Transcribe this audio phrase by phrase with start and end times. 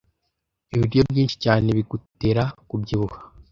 [0.75, 3.17] Ibiryo byinshi cyane bigutera kubyibuha.